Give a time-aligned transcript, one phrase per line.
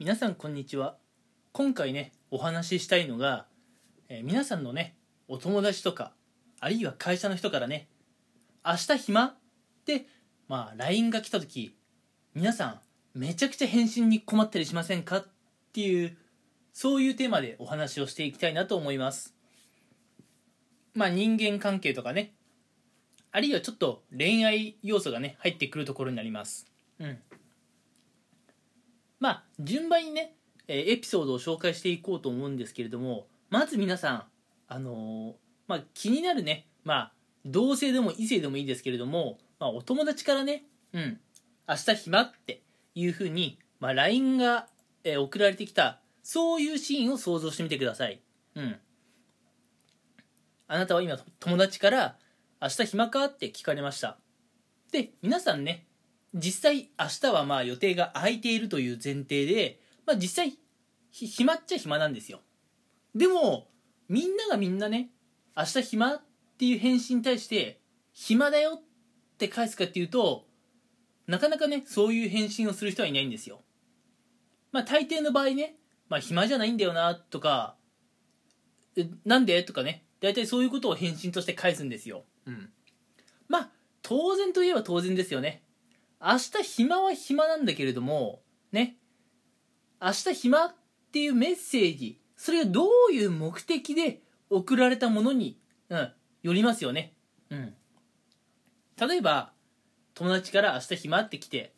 [0.00, 0.96] 皆さんこんにちは。
[1.50, 3.46] 今回ねお話ししたいのが、
[4.08, 6.12] えー皆さんのねお友達とか
[6.60, 7.88] あるいは会社の人からね
[8.64, 9.24] 明日暇？
[9.24, 9.34] っ
[9.84, 10.06] て
[10.46, 11.74] まあ LINE が来た時
[12.32, 12.80] 皆さ
[13.14, 15.16] んめちゃくちゃ返信に困ったりしませんか？
[15.16, 15.26] っ
[15.72, 16.16] ていう
[16.72, 19.34] そういうテーマでお話をしていきたいなと思います。
[20.94, 22.34] まあ人間関係とかね
[23.32, 26.66] あるいはちょっと恋愛要素がね入ってくるところになります。
[27.00, 27.18] うん。
[29.20, 30.34] まあ順番にね、
[30.66, 34.24] えエピソードを紹介していこうと思うんですけれどもまず皆さん
[34.68, 35.32] あのー
[35.66, 37.12] まあ気になるねまあ
[37.44, 41.20] 同性でも異性でもいいですけれども、まあ、お友達からねうん
[41.68, 42.62] 明日暇って
[42.94, 44.66] いうふうに、まあ、LINE が、
[45.04, 48.20] えー送られてきたそういうシーンを想像してみてください。
[48.54, 48.76] うん。
[50.66, 52.16] あなたは今友達から
[52.60, 54.18] 明日暇かって聞かれました。
[54.92, 55.86] で皆さんね
[56.34, 60.58] 実際明日はまあ予定が空いているという前提で、まあ、実際
[61.10, 62.40] ひ暇っちゃ暇なんですよ。
[63.14, 63.68] でも
[64.08, 65.10] みんながみんなね
[65.56, 66.22] 明日暇っ
[66.58, 67.80] ていう返信に対して
[68.12, 68.82] 暇だよっ
[69.38, 70.46] て返すかっていうと
[71.26, 73.62] なかなかねそういう返信をする人はいないんですよ。
[74.70, 75.76] まあ大抵の場合ね
[76.08, 77.76] まあ暇じゃないんだよなとか
[78.96, 82.24] えなんでとかね大体そういうことを返信として返すんですよ。
[82.46, 82.70] うん。
[83.48, 83.70] まあ
[84.02, 85.62] 当然といえば当然ですよね
[86.20, 88.96] 明日暇は暇なんだけれどもね。
[90.00, 90.74] 明日暇っ
[91.12, 95.58] ていうメッセージそれがどういう目的で送られたものに、
[95.88, 97.14] うん、よりますよね。
[97.50, 97.74] うん。
[99.00, 99.52] 例えば
[100.14, 101.72] 友達から明日暇って来て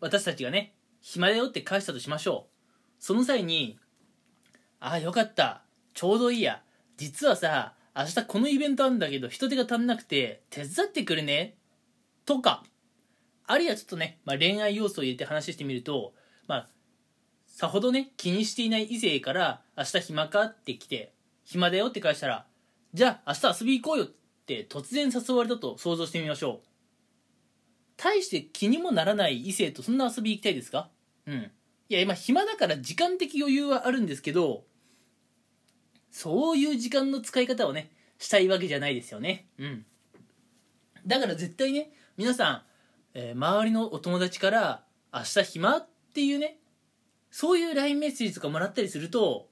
[0.00, 3.02] 私たちがね暇だよって返したとしましょう。
[3.02, 3.78] その際に
[4.80, 5.62] ああよかった。
[5.94, 6.62] ちょうどいいや。
[6.96, 11.56] 実はさ明日このイベントあるんだけど人手が足んなくて手伝ってくれね。
[12.24, 12.64] とか。
[13.50, 16.12] あるいはちょっとね、まあ、恋愛要素を入れて話してみると
[16.46, 16.68] まあ
[17.46, 22.46] さほどね気にしていない異性から明日暇かって来て暇だよって返したら
[22.94, 24.08] じゃあ明日遊び行こうよっ
[24.46, 26.68] て突然誘われたと想像してみましょう。
[27.96, 30.88] 大して気にもならない異性とそんな遊び行きたいですか？
[31.26, 31.50] うん。
[31.88, 34.64] いや今暇だから時間的余裕はあるんですけど
[36.10, 39.48] そういう時間の使い方をねしたいわけじゃないですよね。
[39.58, 39.84] うん。
[41.06, 42.62] だから絶対ね皆さん、
[43.20, 46.60] えー周りのお友達から「明日暇?」っていうね
[47.32, 49.50] そういう LINE メッセージとかもらったりすると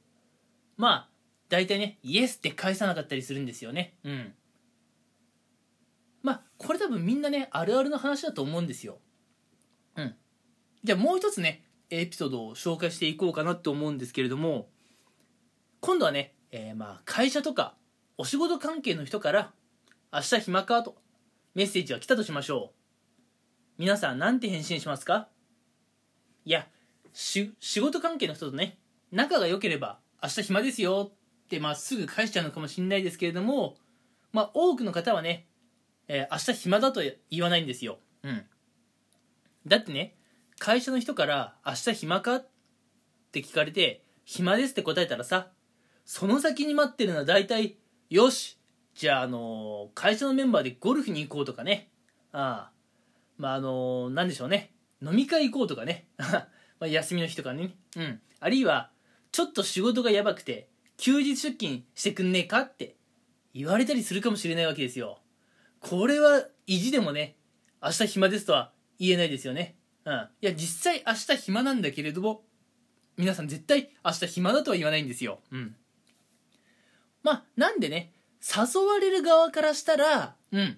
[0.76, 1.10] まあ
[1.48, 3.98] 大体ねイエスって返さなかったりするんですよね。
[4.04, 4.34] うん。
[6.22, 9.00] まあこれ多分みんなねあるあるの話だと思うんですよ。
[9.96, 10.16] うん。
[10.84, 14.68] じゃあもう一つねエピソードを紹介していこうかなと思うんですけれども
[15.80, 17.76] 今度はね、えーまあ会社とか
[18.16, 19.52] お仕事関係の人から
[20.12, 20.96] 「明日暇か?」と
[21.54, 22.75] メッセージが来たとしましょう。
[23.78, 25.28] 皆さん何て返信しますか？
[26.44, 26.66] いや
[27.12, 28.78] し仕事関係の人とね
[29.12, 33.76] 仲が良ければ明日暇ですよってまあすぐ返しちゃうのかもしれないですけれども
[34.32, 35.46] まあ多くの方はね、
[36.08, 37.98] えー明日暇だと言わないんですよ。
[38.22, 38.44] うん。
[39.66, 40.16] だってね
[40.58, 42.48] 会社の人から「明日暇か?」っ
[43.32, 45.48] て聞かれて「暇です」って答えたらさ
[46.04, 47.76] その先に待ってるのは大体
[48.08, 48.58] 「よし
[48.94, 51.90] じゃあ、あの会社のメンバーでゴルフに行こうとかね。
[52.32, 52.75] ああ
[53.38, 54.72] まああのなんでしょうね。
[55.02, 56.08] 飲み会行こうとかね。
[56.18, 56.46] ま
[56.80, 57.76] あ休みの日とかね。
[57.96, 58.20] うん。
[58.40, 58.90] あるいは
[59.32, 62.96] ちょっと仕事がやばくて休日出勤してくんねえかって
[63.54, 65.20] 言われたりするかもしれないわけですよ。
[65.80, 67.36] これは意地でもね
[67.82, 69.76] 明日暇ですとは言えないですよね。
[70.04, 70.28] うん。
[70.40, 72.44] いや実際明日暇なんだけれども
[73.16, 75.40] 皆さん絶対明日暇だとは言わないんですよ。
[75.50, 75.76] うん。
[77.22, 80.76] まあなんでね誘われる側からしたらうん。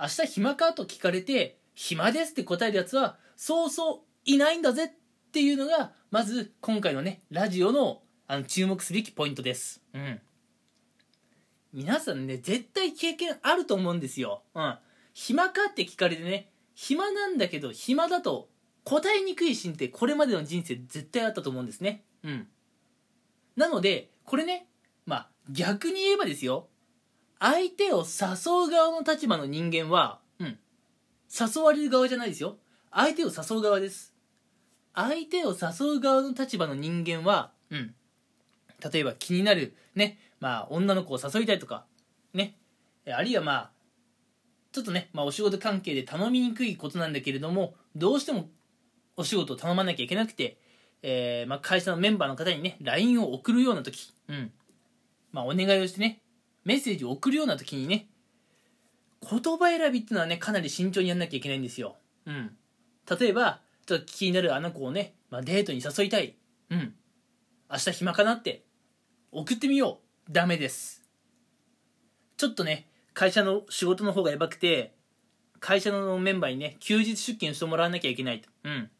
[0.00, 4.90] 明日暇かと聞かれて暇ですって答えるやつはそうそういないんだぜっ
[5.32, 9.82] ていうのがまず今回のねラジオのあの注目すべきポイントです。
[9.92, 10.20] うん。
[11.72, 14.42] 皆さんね絶対経験あると思うんですよ。
[14.54, 14.78] うん。
[15.12, 18.48] 暇かって聞かれてね暇なんだけど暇だと
[18.84, 22.04] 答えにくいシーンってこれまでの人生絶対あったと思うんですね。
[22.22, 22.48] うん。
[23.56, 24.66] なのでこれね
[25.04, 26.68] まあ逆に言えばですよ。
[27.38, 30.58] 相手を誘う側の立場の人間は、うん、
[31.32, 32.58] 誘われる側じゃないですよ。
[32.90, 34.12] 相手を誘う側です。
[34.94, 37.94] 相手を誘う側の立場の人間は、うん、
[38.92, 40.18] 例えば気になるね。
[40.40, 41.86] まあ女の子を誘いたいとか
[42.34, 42.56] ね。
[43.06, 43.70] あるいはまあ
[44.72, 48.48] ちょっとね、まあ、お仕事関係で頼みにくいことなんだけれどもどうしても
[49.16, 50.56] お仕事を頼まなきゃいけなくて、
[51.02, 54.50] えーまあ、会社のメンバーの方にね LINE を送るような時、うん。
[55.30, 56.22] まあ、お願いをしてね
[56.64, 58.06] メッセージを送るような時にね
[59.30, 61.96] 言葉選びっていうのはねかなり慎重にやんなきゃいけないんですよ、
[62.26, 62.56] うん、
[63.18, 66.36] 例えばちょっと気になるあの子をね、まあ、デートに誘いたい。
[66.70, 66.94] うん。
[67.70, 68.64] 明日暇かなって
[69.32, 69.98] 送ってみよ
[70.28, 70.32] う。
[70.32, 71.02] ダメです。
[72.36, 74.94] ちょっとね会社の仕事の方がやばくて
[75.58, 78.48] 会社のメンバーにね休日出勤してもらわなきゃいけないと。
[78.64, 78.90] うん。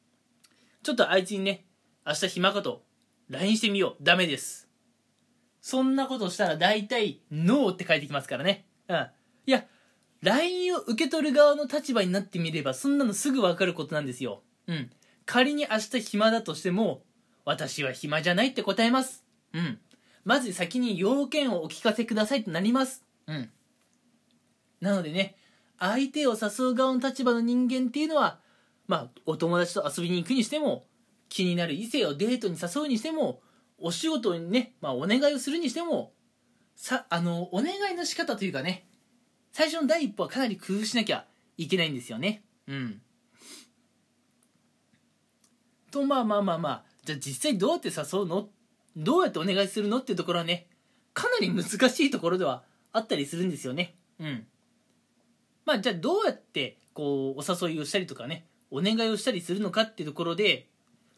[0.83, 1.65] ちょっとあいつにね
[2.05, 2.83] 明日暇かと
[3.31, 4.03] LINE してみよう。
[4.03, 4.69] ダメです。
[5.61, 8.67] そんなことしたら大体ノーって返ってきますからね。
[8.89, 9.07] うん。
[9.47, 9.65] いや
[10.23, 14.43] LINE を受け取る側の立場になってみればそんなのすぐ分かることなんですよ。
[14.69, 14.91] うん。
[15.27, 17.03] 仮に明日暇だとしても
[17.45, 19.25] 私は暇じゃないって答えます。
[19.53, 19.79] うん。
[20.25, 23.05] まず先に要件をお聞かせくださいとなります。
[23.27, 23.51] うん。
[24.81, 25.37] なのでね
[25.79, 28.39] 相手を誘う側の立場の人間っていうのは
[28.87, 30.85] まあお友達と遊びに行くにしても
[31.29, 33.41] 気になる異性をデートに誘うにしても
[33.79, 36.13] お仕事にね、まあ、お願いをするにしても
[36.77, 38.87] さあのお願いの仕方というかね
[39.53, 41.27] 最初の第一歩はかなり工夫しなきゃ
[41.57, 42.43] いけないんですよね。
[42.67, 43.01] うん。
[45.91, 48.49] とまあまあまあまあじゃあ実際どうやって誘うの？
[48.97, 50.67] どうやってお願いするのっていうところはね
[51.13, 52.63] かなり難しいところでは
[52.93, 53.95] あったりするんですよね。
[54.19, 54.47] うん。
[55.65, 60.67] まあじゃあどうやってこうお誘いをしたりとかねお願いをしたりするのかっていうところで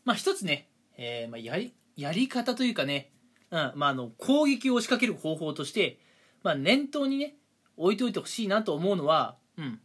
[0.04, 3.12] まあ一つね、えー、まあやりやり方というかね、
[3.52, 5.98] うんまあ、あの攻撃を仕掛ける方法として、
[6.42, 7.34] まあ、念頭にね
[7.76, 9.80] 置いておいてほしいなと思うのは、うん、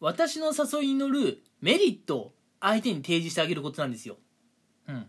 [0.00, 4.16] 私の誘いに乗るメリットを相手に提示してあげることなんですよ。
[4.88, 5.06] うん、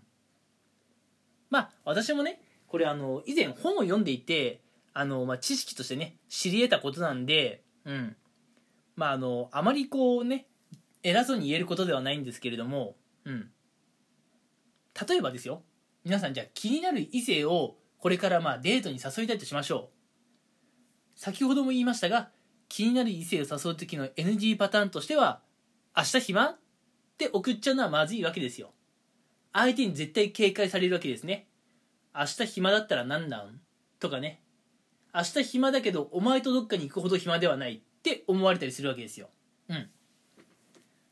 [1.50, 4.62] まあ私もねこれあの以前本を読んでいて
[4.94, 8.16] あの、まあ、知識としてね知り得たことなんで、うん。
[8.96, 10.48] まあ、あのあまりこうね
[11.04, 12.96] 偉そうに言えることではないんですけれども、
[13.26, 13.50] うん、
[15.08, 15.64] 例えばですよ。
[16.04, 20.01] 皆さんじゃあ気になる異性をこれからまあデートに誘いたいとしましょう
[21.16, 22.30] 先ほども言いましたが
[22.70, 25.42] 気になる異性を誘う時の NG パターンとしては
[25.96, 26.58] 明日暇っ
[27.18, 28.72] て送っちゃうのはまずいわけですよ。
[29.54, 31.48] 相手に絶対警戒されるわけですね。
[32.16, 33.60] 明日暇だったら何なん？
[34.00, 34.42] とかね。
[35.14, 37.76] 明日暇だけどお前とどっかに行くほど暇ではない。
[37.76, 39.30] って思われたりするわけですよ。
[39.70, 39.90] うん。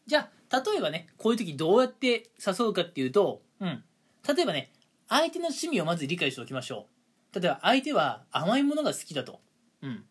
[0.07, 3.83] じゃあ例えばねこういう時どうやって誘うかっていうとうん。
[4.27, 4.71] 例えばね、
[5.07, 6.87] 相手の趣味をまず理解しておきましょ
[7.33, 7.39] う。
[7.39, 9.39] 例えば相手は甘いものが好きだと。
[9.81, 10.05] うん。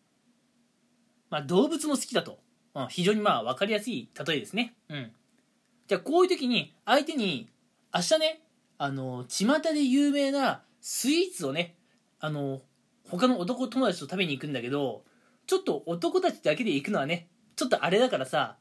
[1.29, 2.39] まあ動物も好きだと。
[2.75, 4.75] うん、非常にまあ分かりやすい例えですね。
[4.89, 5.11] うん。
[5.87, 7.49] じゃあこういう時に相手に
[7.93, 8.41] 明日ね、
[8.77, 11.75] あの、巷で有名なスイーツをね、
[12.19, 12.61] あの、
[13.09, 15.03] 他の男友達と食べに行くんだけど、
[15.47, 18.57] ちょっと男たちだけで行くのはね、ちょっとあれだからさ、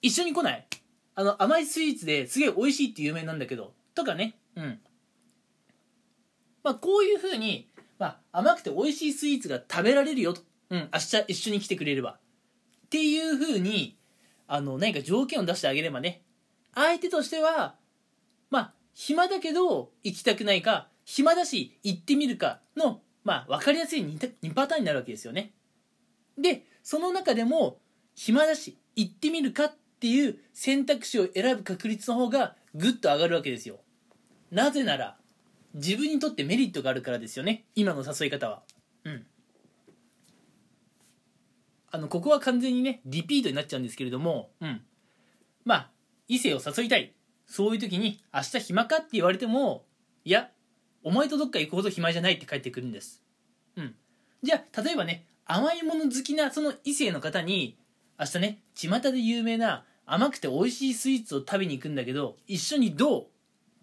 [0.00, 0.66] 一緒に来ない
[1.14, 4.38] あの、甘いスイーツですげえ美味しいって有名なんだけど、とかね。
[4.54, 4.80] うん。
[6.62, 7.68] まあ、こういうふうに、
[7.98, 10.42] まあ、甘くて美味しいスイーツが食べられるよと。
[10.70, 12.18] うん、明日一緒に来てくれれば。
[12.86, 13.98] っていうふうに、
[14.46, 16.22] あの、何か条件を出してあげればね、
[16.74, 17.76] 相手としては、
[18.50, 25.52] まあ、暇だけど行きたくないか、暇だし行ってみるかの、まあ、分かりやすい 2, 2パターンになるわけですよね。
[26.38, 27.78] で、その中でも、
[28.14, 33.80] 暇だし行ってみるかっていう選択肢を選ぶ確率の方がぐっと上がるわけですよ。
[34.50, 35.18] なぜなら
[35.76, 37.66] 自分にとってメリットがあるからですよね。
[37.74, 38.62] 今の誘い方は。
[39.04, 39.26] うん。
[41.92, 44.50] あのここは完全にねリピートになっちゃうんですけれども。
[44.60, 44.82] うん。
[45.64, 45.90] まあ
[46.28, 47.12] 異性を誘いたい。
[47.46, 49.84] そういう時に明日暇かって言われても
[50.24, 50.50] いや
[51.04, 53.22] お前とどっか行くほど暇じゃないって返ってくるんです。
[53.76, 53.94] うん。
[54.42, 57.78] じゃあ例えばね甘いもの好きなその異性の方に
[58.18, 63.22] 明日ね巷で有名な甘くて美味しいスイーツを食べに行くんだけど一緒にどう？
[63.22, 63.26] っ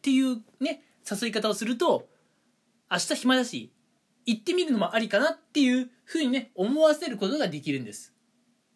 [0.01, 2.07] ていうね誘い方をすると
[2.91, 3.71] 明日暇だし
[4.25, 8.13] 行ってみるのもありかなっていうふうにね思わせることができるんです、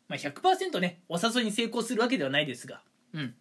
[0.07, 2.81] まあ、100%ねお誘いに成功するわけではないですが。
[3.13, 3.36] うん。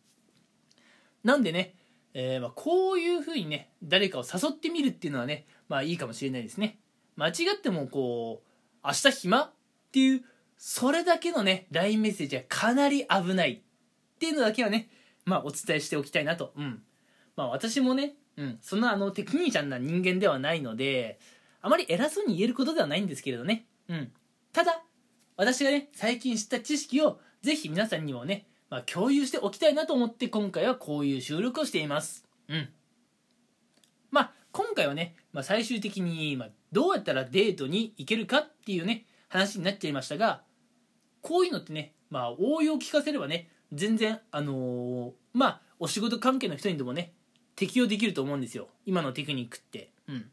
[1.24, 1.74] なんでね、
[2.14, 6.78] えー、まこういうふうにね誰かを誘ってみるっていうのはねまあいいかもしれないですね。
[7.16, 9.50] 間違ってもこう明日暇っ
[9.90, 10.24] ていう
[10.56, 14.88] それだけのね LINE メッセージはかなり危ないっていうのだけはね
[15.24, 16.52] まあお伝えしておきたいなと。
[16.56, 16.82] うん。
[17.36, 21.18] まあ私もね、うん、そんなあのテクニシャンな人間ではないので、
[21.62, 23.66] あまり偉そうに言えることではないんですけれどね。
[23.88, 24.12] うん。
[24.52, 24.82] ただ、
[25.36, 32.24] 私がね、最近知った知識をぜひ皆さんにもね、まあ、共有しておきたいなと思って今回はこういう収録をしています。
[32.48, 32.68] うん。
[34.10, 40.42] まあ、今回はね、まあ、最終的に、まあ、どうやったらデートに行けるかっていうね、話になっちゃいましたが、
[41.20, 47.12] こういうのってね、まあ、応用聞かせればね、全然、あのー、まあ、お仕事関係の人にでもね、
[47.56, 48.68] 適用できると思うんですよ。
[48.84, 49.90] 今のテクニックって。
[50.08, 50.30] うん。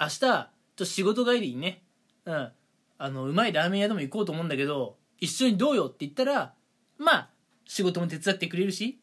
[0.00, 1.82] 明日と仕事帰りにね
[2.24, 2.52] うん。
[2.98, 6.54] あのうまいラーメン屋でも行こうと思うんだけど一緒にどうよって言ったら
[6.98, 7.30] まあ
[7.66, 9.00] 仕事も手伝ってくれるし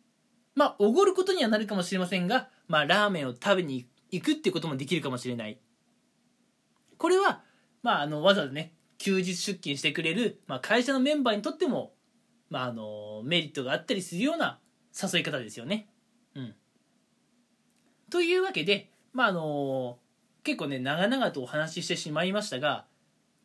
[0.56, 5.60] まあおごることにはなるかもしれませんが、まあ、ラーメンを食べに行くってこともできるかもしれない。
[6.98, 7.42] これは、
[7.84, 11.94] まあ、あのわざわざね休日出勤してくれる、まあ、会社のメンバーにとっても、
[12.50, 14.60] まあ、あのメリットがあったりするような
[14.94, 15.88] 誘い方ですよね。
[16.36, 16.56] うん、
[18.10, 19.98] というわけで、まああの
[20.44, 22.86] 結構ね長々とお話ししてしまいましたが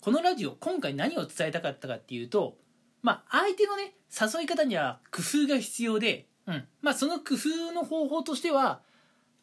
[0.00, 2.56] このラジオ今回何を伝えたかったかっていうと、
[3.02, 8.80] まあ、相手のね誘い方には工夫が必要で、うんまあ、その工夫の方法としては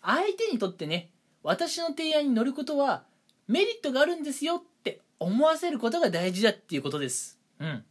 [0.01, 1.11] 相手にとってね
[1.43, 3.03] 私の提案に乗ることは
[3.47, 7.39] メリットがあるんですよって思わせることが大事だっていうことです。
[7.59, 7.83] うん。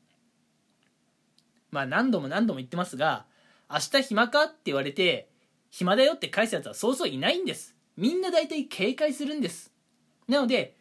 [1.71, 3.27] まあ何度も何度も言ってますが、
[3.71, 5.29] 明日暇かって言われて、
[5.71, 7.75] 暇だよって返すやつはそうそういないんです。
[7.97, 9.73] みんな大体警戒するんです。
[10.29, 10.77] なので、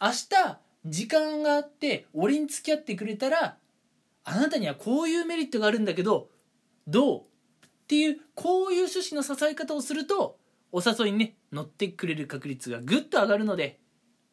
[0.00, 3.56] 明日時間があって俺に付き合ってくれたら、
[4.24, 6.28] あなたにはこういうメリットがあるんだけど、
[6.86, 7.22] どうっ
[7.86, 10.38] ていう、こういう趣旨の誘い方をすると、
[10.72, 13.80] お誘いにね、乗ってくれる確率がぐっと上がるので、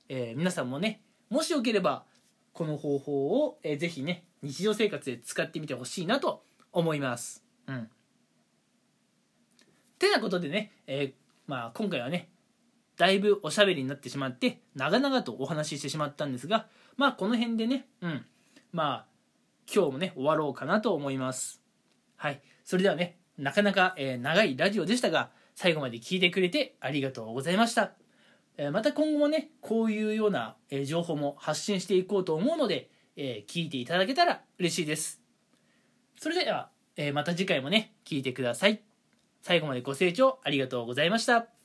[0.10, 2.06] えー、皆さんもね、もしよければ、
[2.54, 7.44] この方法を、えー、ぜひね、日常生活で使ってみてほしいなと思います。
[7.68, 7.90] うん。
[9.98, 11.14] てなことでね、えー、
[11.48, 12.30] まあ今回はね、
[12.98, 18.26] だいぶおしゃべりになってしまって、長々とお話ししてしまったんですが、まあこの辺でね、うん。
[18.72, 19.06] まあ、
[19.74, 21.62] 今日もね、終わろうかなと思います。
[22.16, 22.42] はい。
[22.64, 27.94] それではね、なかなか、えー、長いラジオでしたが、最後まで聞いてくれてありがとうございました。
[28.58, 35.22] えまた今後もね、こういうような、え情報も発信していこうと思うので、え聞いていただけたら嬉しいです。
[36.20, 38.87] それでは、えまた次回もね、聞いてください。
[39.48, 41.57] 最後までご清聴ありがとうございました。